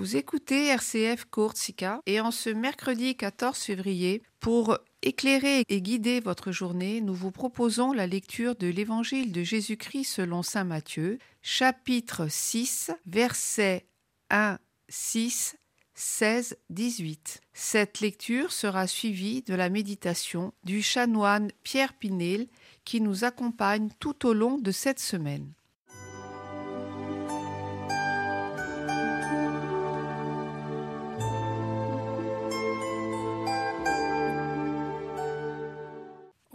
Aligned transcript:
Vous 0.00 0.16
écoutez 0.16 0.68
RCF 0.68 1.26
Courtsika 1.26 2.00
et 2.06 2.22
en 2.22 2.30
ce 2.30 2.48
mercredi 2.48 3.14
14 3.16 3.58
février, 3.58 4.22
pour 4.40 4.78
éclairer 5.02 5.62
et 5.68 5.82
guider 5.82 6.20
votre 6.20 6.52
journée, 6.52 7.02
nous 7.02 7.12
vous 7.12 7.30
proposons 7.30 7.92
la 7.92 8.06
lecture 8.06 8.56
de 8.56 8.66
l'Évangile 8.66 9.30
de 9.30 9.42
Jésus-Christ 9.42 10.04
selon 10.04 10.42
Saint 10.42 10.64
Matthieu, 10.64 11.18
chapitre 11.42 12.28
6, 12.30 12.92
versets 13.04 13.84
1, 14.30 14.56
6, 14.88 15.56
16, 15.92 16.56
18. 16.70 17.42
Cette 17.52 18.00
lecture 18.00 18.52
sera 18.52 18.86
suivie 18.86 19.42
de 19.42 19.54
la 19.54 19.68
méditation 19.68 20.54
du 20.64 20.80
chanoine 20.80 21.50
Pierre 21.62 21.92
Pinel 21.92 22.46
qui 22.86 23.02
nous 23.02 23.24
accompagne 23.24 23.90
tout 24.00 24.26
au 24.26 24.32
long 24.32 24.56
de 24.56 24.70
cette 24.70 24.98
semaine. 24.98 25.52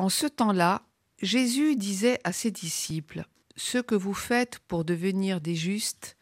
En 0.06 0.10
ce 0.10 0.28
temps-là, 0.28 0.84
Jésus 1.20 1.76
disait 1.76 2.20
à 2.24 2.32
ses 2.32 2.52
disciples, 2.52 3.26
Ce 3.56 3.80
que 3.80 3.96
vous 3.96 4.14
faites 4.14 4.60
pour 4.60 4.86
devenir 4.86 5.42
des 5.42 5.56
justes, 5.56 6.16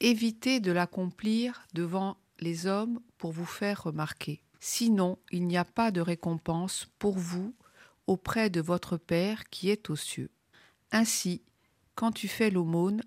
évitez 0.00 0.58
de 0.58 0.72
l'accomplir 0.72 1.66
devant 1.74 2.16
les 2.40 2.66
hommes 2.66 2.98
pour 3.18 3.32
vous 3.32 3.44
faire 3.44 3.82
remarquer. 3.82 4.42
Sinon, 4.58 5.18
il 5.30 5.46
n'y 5.46 5.58
a 5.58 5.66
pas 5.66 5.90
de 5.90 6.00
récompense 6.00 6.88
pour 6.98 7.18
vous 7.18 7.54
auprès 8.06 8.48
de 8.48 8.62
votre 8.62 8.96
Père 8.96 9.50
qui 9.50 9.68
est 9.68 9.90
aux 9.90 9.96
cieux. 9.96 10.30
Ainsi, 10.90 11.42
quand 11.94 12.12
tu 12.12 12.28
fais 12.28 12.48
l'aumône, 12.48 13.02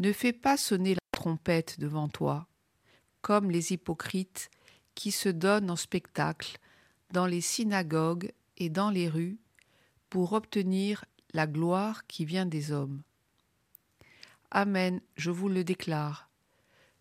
ne 0.00 0.12
fais 0.12 0.32
pas 0.32 0.56
sonner 0.56 0.94
la 0.94 1.00
trompette 1.12 1.78
devant 1.78 2.08
toi, 2.08 2.48
comme 3.20 3.52
les 3.52 3.70
hypocrites 3.70 4.50
qui 4.96 5.12
se 5.12 5.28
donnent 5.28 5.70
en 5.70 5.76
spectacle 5.76 6.58
dans 7.12 7.26
les 7.26 7.40
synagogues 7.40 8.32
et 8.56 8.68
dans 8.68 8.90
les 8.90 9.08
rues 9.08 9.38
pour 10.14 10.32
obtenir 10.32 11.04
la 11.32 11.48
gloire 11.48 12.06
qui 12.06 12.24
vient 12.24 12.46
des 12.46 12.70
hommes. 12.70 13.02
Amen, 14.52 15.00
je 15.16 15.32
vous 15.32 15.48
le 15.48 15.64
déclare. 15.64 16.30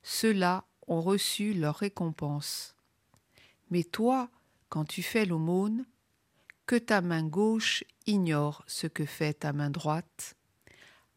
Ceux-là 0.02 0.66
ont 0.88 1.00
reçu 1.00 1.54
leur 1.54 1.76
récompense. 1.76 2.76
Mais 3.70 3.84
toi, 3.84 4.32
quand 4.70 4.86
tu 4.86 5.04
fais 5.04 5.26
l'aumône, 5.26 5.86
que 6.66 6.76
ta 6.76 7.02
main 7.02 7.22
gauche 7.22 7.84
ignore 8.08 8.64
ce 8.66 8.88
que 8.88 9.06
fait 9.06 9.36
ta 9.36 9.54
main 9.54 9.70
droite, 9.70 10.36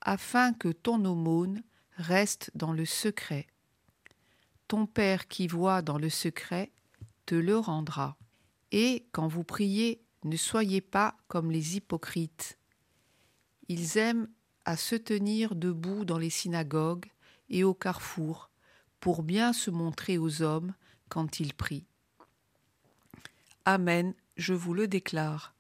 afin 0.03 0.53
que 0.53 0.69
ton 0.69 1.03
aumône 1.03 1.63
reste 1.97 2.51
dans 2.55 2.75
le 2.75 2.85
secret. 2.85 3.47
Ton 4.69 4.85
Père 4.85 5.29
qui 5.29 5.49
voit 5.49 5.81
dans 5.81 5.97
le 5.97 6.11
secret 6.11 6.73
te 7.25 7.35
le 7.35 7.57
rendra. 7.57 8.19
Et 8.71 9.07
quand 9.13 9.29
vous 9.29 9.45
priez, 9.45 10.03
ne 10.25 10.37
soyez 10.37 10.81
pas 10.81 11.17
comme 11.29 11.51
les 11.51 11.77
hypocrites. 11.77 12.59
Ils 13.69 13.99
aiment 13.99 14.29
à 14.65 14.77
se 14.77 14.97
tenir 14.97 15.55
debout 15.55 16.05
dans 16.05 16.19
les 16.19 16.31
synagogues 16.31 17.07
et 17.49 17.65
au 17.65 17.75
carrefour 17.75 18.51
pour 19.01 19.23
bien 19.23 19.53
se 19.53 19.71
montrer 19.71 20.19
aux 20.19 20.43
hommes 20.43 20.75
quand 21.09 21.41
ils 21.41 21.55
prient. 21.55 21.87
Amen, 23.65 24.15
je 24.37 24.55
vous 24.55 24.75
le 24.75 24.89
déclare, 24.89 25.55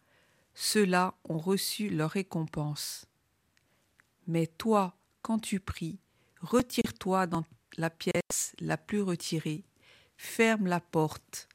ceux-là 0.55 1.15
ont 1.25 1.39
reçu 1.39 1.91
leur 1.91 2.11
récompense. 2.11 3.07
Mais 4.27 4.47
toi, 4.47 4.97
quand 5.23 5.39
tu 5.39 5.61
pries, 5.61 5.99
retire-toi 6.41 7.27
dans 7.27 7.45
la 7.77 7.91
pièce 7.91 8.55
la 8.59 8.77
plus 8.77 9.03
retirée, 9.03 9.65
ferme 10.17 10.67
la 10.67 10.81
porte, 10.81 11.49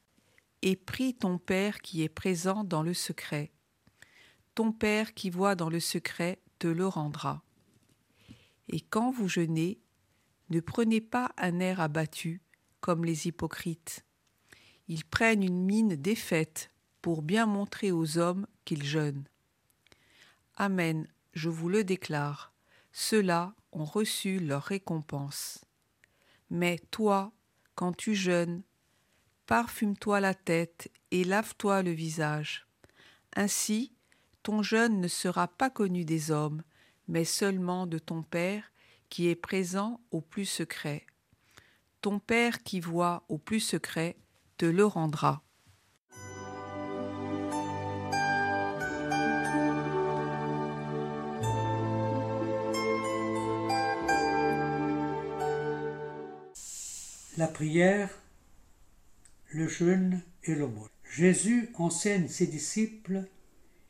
et 0.62 0.76
prie 0.76 1.14
ton 1.14 1.38
Père 1.38 1.80
qui 1.80 2.02
est 2.02 2.08
présent 2.08 2.64
dans 2.64 2.82
le 2.82 2.94
secret. 2.94 3.52
Ton 4.54 4.72
Père 4.72 5.14
qui 5.14 5.30
voit 5.30 5.54
dans 5.54 5.68
le 5.68 5.80
secret 5.80 6.40
te 6.58 6.68
le 6.68 6.86
rendra. 6.86 7.42
Et 8.68 8.80
quand 8.80 9.10
vous 9.10 9.28
jeûnez, 9.28 9.80
ne 10.50 10.60
prenez 10.60 11.00
pas 11.00 11.32
un 11.36 11.58
air 11.60 11.80
abattu 11.80 12.40
comme 12.80 13.04
les 13.04 13.26
hypocrites. 13.26 14.04
Ils 14.88 15.04
prennent 15.04 15.42
une 15.42 15.64
mine 15.64 15.96
défaite 15.96 16.70
pour 17.00 17.22
bien 17.22 17.46
montrer 17.46 17.90
aux 17.90 18.18
hommes 18.18 18.46
qu'ils 18.64 18.84
jeûnent. 18.84 19.24
Amen, 20.56 21.08
je 21.32 21.48
vous 21.48 21.68
le 21.68 21.82
déclare, 21.82 22.52
ceux-là 22.92 23.54
ont 23.72 23.84
reçu 23.84 24.38
leur 24.38 24.62
récompense. 24.62 25.64
Mais 26.50 26.78
toi, 26.90 27.32
quand 27.74 27.96
tu 27.96 28.14
jeûnes, 28.14 28.62
parfume-toi 29.52 30.20
la 30.20 30.32
tête 30.32 30.90
et 31.10 31.24
lave-toi 31.24 31.82
le 31.82 31.90
visage. 31.90 32.66
Ainsi, 33.36 33.92
ton 34.42 34.62
jeûne 34.62 34.98
ne 34.98 35.08
sera 35.08 35.46
pas 35.46 35.68
connu 35.68 36.06
des 36.06 36.30
hommes, 36.30 36.62
mais 37.06 37.26
seulement 37.26 37.86
de 37.86 37.98
ton 37.98 38.22
Père 38.22 38.72
qui 39.10 39.28
est 39.28 39.34
présent 39.34 40.00
au 40.10 40.22
plus 40.22 40.46
secret. 40.46 41.04
Ton 42.00 42.18
Père 42.18 42.62
qui 42.62 42.80
voit 42.80 43.24
au 43.28 43.36
plus 43.36 43.60
secret 43.60 44.16
te 44.56 44.64
le 44.64 44.86
rendra. 44.86 45.42
La 57.36 57.48
prière 57.48 58.21
le 59.54 59.68
jeûne 59.68 60.20
et 60.44 60.54
l'aumône. 60.54 60.88
Jésus 61.10 61.70
enseigne 61.74 62.28
ses 62.28 62.46
disciples 62.46 63.24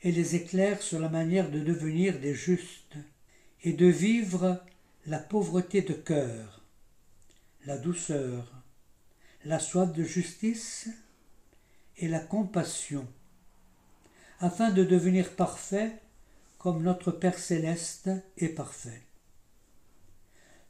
et 0.03 0.13
les 0.13 0.35
éclaire 0.35 0.83
sur 0.83 0.99
la 0.99 1.09
manière 1.09 1.51
de 1.51 1.61
devenir 1.61 2.19
des 2.19 2.35
justes 2.35 2.97
et 3.63 3.73
de 3.73 3.87
vivre 3.87 4.61
la 5.07 5.19
pauvreté 5.19 5.83
de 5.83 5.95
cœur, 5.95 6.63
la 7.65 7.79
douceur, 7.79 8.53
la 9.45 9.59
soif 9.59 9.93
de 9.93 10.03
justice 10.03 10.89
et 11.97 12.09
la 12.09 12.21
compassion, 12.21 13.07
afin 14.41 14.71
de 14.71 14.85
devenir 14.85 15.35
parfait 15.37 15.93
comme 16.59 16.83
notre 16.83 17.13
Père 17.13 17.39
céleste 17.39 18.11
est 18.37 18.49
parfait. 18.49 19.03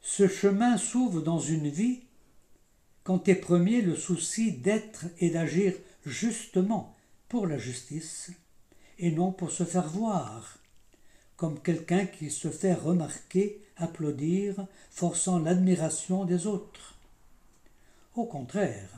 Ce 0.01 0.27
chemin 0.27 0.77
s'ouvre 0.77 1.21
dans 1.21 1.39
une 1.39 1.69
vie 1.69 2.03
quand 3.03 3.27
est 3.27 3.35
premier 3.35 3.81
le 3.81 3.95
souci 3.95 4.51
d'être 4.51 5.05
et 5.19 5.29
d'agir 5.29 5.73
justement 6.05 6.95
pour 7.27 7.47
la 7.47 7.57
justice, 7.57 8.31
et 8.99 9.11
non 9.11 9.31
pour 9.31 9.51
se 9.51 9.63
faire 9.63 9.89
voir, 9.89 10.59
comme 11.35 11.61
quelqu'un 11.61 12.05
qui 12.05 12.29
se 12.29 12.49
fait 12.49 12.73
remarquer, 12.73 13.61
applaudir, 13.75 14.67
forçant 14.91 15.39
l'admiration 15.39 16.25
des 16.25 16.47
autres. 16.47 16.97
Au 18.15 18.25
contraire, 18.25 18.89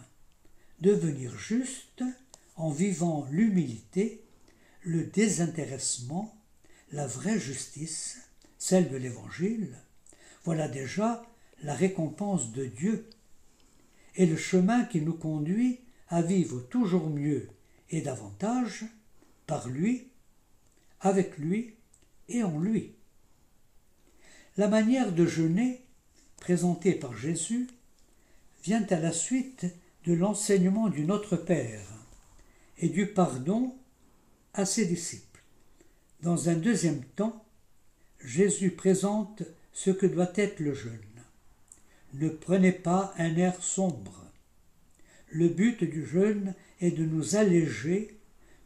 devenir 0.81 1.35
juste 1.37 2.03
en 2.57 2.69
vivant 2.69 3.25
l'humilité, 3.31 4.21
le 4.83 5.05
désintéressement, 5.05 6.35
la 6.91 7.07
vraie 7.07 7.39
justice, 7.39 8.19
celle 8.57 8.89
de 8.89 8.97
l'Évangile, 8.97 9.75
voilà 10.43 10.67
déjà 10.67 11.25
la 11.63 11.73
récompense 11.73 12.51
de 12.51 12.65
Dieu 12.65 13.09
est 14.15 14.25
le 14.25 14.37
chemin 14.37 14.85
qui 14.85 15.01
nous 15.01 15.13
conduit 15.13 15.79
à 16.09 16.21
vivre 16.21 16.61
toujours 16.61 17.09
mieux 17.09 17.49
et 17.89 18.01
davantage 18.01 18.85
par 19.47 19.67
lui, 19.67 20.07
avec 21.01 21.37
lui 21.37 21.73
et 22.29 22.43
en 22.43 22.59
lui. 22.59 22.93
La 24.57 24.67
manière 24.67 25.11
de 25.11 25.25
jeûner, 25.25 25.81
présentée 26.37 26.93
par 26.93 27.15
Jésus, 27.15 27.67
vient 28.63 28.85
à 28.89 28.99
la 28.99 29.11
suite 29.11 29.65
de 30.05 30.13
l'enseignement 30.13 30.89
du 30.89 31.05
Notre 31.05 31.35
Père 31.35 31.87
et 32.77 32.89
du 32.89 33.07
pardon 33.07 33.75
à 34.53 34.65
ses 34.65 34.85
disciples. 34.85 35.43
Dans 36.21 36.49
un 36.49 36.55
deuxième 36.55 37.03
temps, 37.03 37.45
Jésus 38.23 38.71
présente 38.71 39.43
ce 39.73 39.91
que 39.91 40.05
doit 40.05 40.31
être 40.35 40.59
le 40.59 40.73
jeûne. 40.73 41.14
Ne 42.19 42.29
prenez 42.29 42.71
pas 42.71 43.13
un 43.17 43.35
air 43.35 43.61
sombre. 43.61 44.31
Le 45.29 45.49
but 45.49 45.83
du 45.83 46.05
jeûne 46.05 46.53
est 46.79 46.91
de 46.91 47.03
nous 47.03 47.35
alléger, 47.35 48.17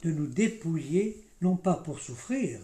de 0.04 0.12
nous 0.12 0.28
dépouiller, 0.28 1.25
non 1.42 1.56
pas 1.56 1.74
pour 1.74 2.00
souffrir, 2.00 2.60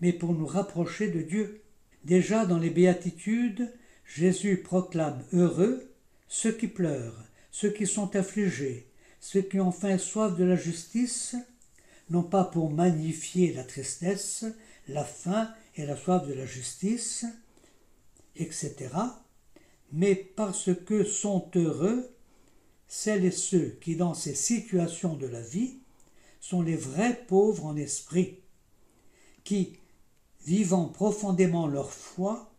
mais 0.00 0.12
pour 0.12 0.32
nous 0.32 0.46
rapprocher 0.46 1.08
de 1.08 1.22
Dieu. 1.22 1.62
Déjà 2.04 2.46
dans 2.46 2.58
les 2.58 2.70
béatitudes, 2.70 3.72
Jésus 4.04 4.56
proclame 4.56 5.22
heureux 5.32 5.88
ceux 6.26 6.52
qui 6.52 6.66
pleurent, 6.66 7.24
ceux 7.52 7.70
qui 7.70 7.86
sont 7.86 8.16
affligés, 8.16 8.88
ceux 9.20 9.42
qui 9.42 9.60
ont 9.60 9.70
faim 9.70 9.98
soif 9.98 10.36
de 10.36 10.42
la 10.42 10.56
justice, 10.56 11.36
non 12.10 12.24
pas 12.24 12.42
pour 12.42 12.72
magnifier 12.72 13.52
la 13.52 13.62
tristesse, 13.62 14.46
la 14.88 15.04
faim 15.04 15.48
et 15.76 15.86
la 15.86 15.96
soif 15.96 16.26
de 16.26 16.32
la 16.32 16.44
justice, 16.44 17.24
etc., 18.34 18.88
mais 19.92 20.14
parce 20.14 20.70
que 20.86 21.04
sont 21.04 21.50
heureux 21.54 22.08
celles 22.88 23.24
et 23.24 23.30
ceux 23.30 23.78
qui, 23.80 23.96
dans 23.96 24.14
ces 24.14 24.34
situations 24.34 25.14
de 25.14 25.26
la 25.26 25.40
vie, 25.40 25.78
sont 26.40 26.60
les 26.60 26.76
vrais 26.76 27.24
pauvres 27.26 27.64
en 27.64 27.76
esprit, 27.76 28.40
qui, 29.44 29.78
vivant 30.44 30.86
profondément 30.86 31.66
leur 31.66 31.90
foi, 31.90 32.52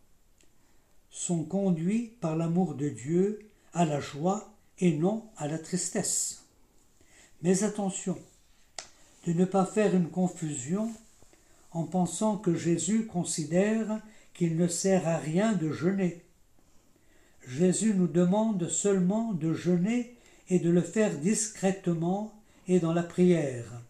sont 1.10 1.44
conduits 1.44 2.16
par 2.20 2.34
l'amour 2.34 2.74
de 2.74 2.88
Dieu 2.88 3.48
à 3.72 3.84
la 3.84 4.00
joie 4.00 4.52
et 4.80 4.96
non 4.96 5.28
à 5.36 5.46
la 5.46 5.58
tristesse. 5.58 6.44
Mais 7.42 7.62
attention, 7.62 8.18
de 9.26 9.32
ne 9.32 9.44
pas 9.44 9.66
faire 9.66 9.94
une 9.94 10.10
confusion 10.10 10.90
en 11.70 11.84
pensant 11.84 12.36
que 12.36 12.54
Jésus 12.54 13.06
considère 13.06 14.00
qu'il 14.32 14.56
ne 14.56 14.66
sert 14.66 15.06
à 15.06 15.18
rien 15.18 15.52
de 15.52 15.70
jeûner. 15.70 16.24
Jésus 17.46 17.94
nous 17.94 18.06
demande 18.06 18.68
seulement 18.68 19.32
de 19.32 19.52
jeûner 19.52 20.16
et 20.48 20.58
de 20.58 20.70
le 20.70 20.80
faire 20.80 21.16
discrètement 21.18 22.32
et 22.68 22.80
dans 22.80 22.92
la 22.92 23.02
prière, 23.02 23.82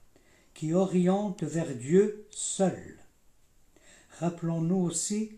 qui 0.54 0.72
oriente 0.72 1.44
vers 1.44 1.74
Dieu 1.74 2.26
seul. 2.30 2.98
Rappelons-nous 4.18 4.76
aussi 4.76 5.32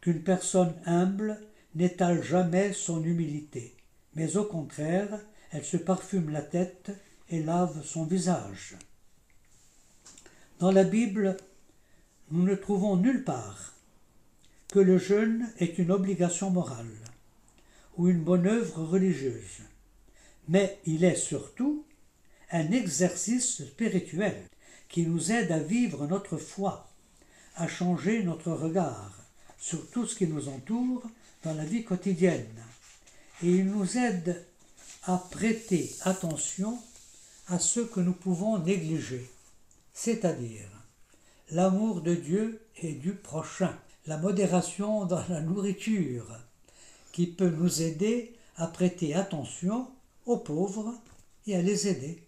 qu'une 0.00 0.22
personne 0.22 0.74
humble 0.86 1.40
n'étale 1.74 2.22
jamais 2.22 2.72
son 2.72 3.02
humilité, 3.04 3.74
mais 4.14 4.36
au 4.36 4.44
contraire, 4.44 5.20
elle 5.50 5.64
se 5.64 5.76
parfume 5.76 6.30
la 6.30 6.42
tête 6.42 6.90
et 7.28 7.42
lave 7.42 7.84
son 7.84 8.04
visage. 8.04 8.76
Dans 10.58 10.72
la 10.72 10.84
Bible, 10.84 11.36
nous 12.30 12.44
ne 12.44 12.54
trouvons 12.54 12.96
nulle 12.96 13.24
part 13.24 13.74
que 14.68 14.78
le 14.78 14.96
jeûne 14.96 15.50
est 15.58 15.78
une 15.78 15.90
obligation 15.90 16.50
morale 16.50 17.11
ou 17.96 18.08
une 18.08 18.22
bonne 18.22 18.46
œuvre 18.46 18.84
religieuse, 18.84 19.60
mais 20.48 20.78
il 20.86 21.04
est 21.04 21.16
surtout 21.16 21.84
un 22.50 22.70
exercice 22.70 23.64
spirituel 23.64 24.44
qui 24.88 25.06
nous 25.06 25.32
aide 25.32 25.52
à 25.52 25.58
vivre 25.58 26.06
notre 26.06 26.36
foi, 26.36 26.88
à 27.56 27.66
changer 27.66 28.22
notre 28.22 28.52
regard 28.52 29.18
sur 29.58 29.88
tout 29.90 30.06
ce 30.06 30.16
qui 30.16 30.26
nous 30.26 30.48
entoure 30.48 31.02
dans 31.44 31.54
la 31.54 31.64
vie 31.64 31.84
quotidienne. 31.84 32.62
Et 33.42 33.50
il 33.50 33.66
nous 33.66 33.96
aide 33.96 34.44
à 35.04 35.18
prêter 35.30 35.94
attention 36.02 36.78
à 37.48 37.58
ce 37.58 37.80
que 37.80 38.00
nous 38.00 38.12
pouvons 38.12 38.58
négliger, 38.58 39.28
c'est-à-dire 39.92 40.68
l'amour 41.50 42.00
de 42.00 42.14
Dieu 42.14 42.60
et 42.76 42.92
du 42.92 43.12
prochain, 43.12 43.76
la 44.06 44.16
modération 44.16 45.04
dans 45.06 45.22
la 45.28 45.40
nourriture, 45.40 46.38
qui 47.12 47.26
peut 47.26 47.50
nous 47.50 47.82
aider 47.82 48.34
à 48.56 48.66
prêter 48.66 49.14
attention 49.14 49.88
aux 50.26 50.38
pauvres 50.38 50.94
et 51.46 51.54
à 51.56 51.62
les 51.62 51.88
aider. 51.88 52.22